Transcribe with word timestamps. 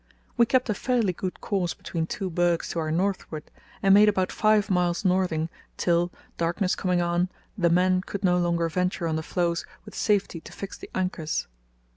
We 0.35 0.47
kept 0.47 0.67
a 0.67 0.73
fairly 0.73 1.13
good 1.13 1.41
course 1.41 1.75
between 1.75 2.07
two 2.07 2.31
bergs 2.31 2.69
to 2.69 2.79
our 2.79 2.89
northward 2.89 3.51
and 3.83 3.93
made 3.93 4.09
about 4.09 4.31
five 4.31 4.67
miles 4.71 5.05
northing 5.05 5.47
till, 5.77 6.11
darkness 6.37 6.73
coming 6.75 7.03
on, 7.03 7.29
the 7.55 7.69
men 7.69 8.01
could 8.01 8.23
no 8.23 8.39
longer 8.39 8.67
venture 8.67 9.07
on 9.07 9.15
the 9.15 9.21
floes 9.21 9.63
with 9.85 9.93
safety 9.93 10.41
to 10.41 10.51
fix 10.51 10.75
the 10.75 10.89
anchors." 10.95 11.45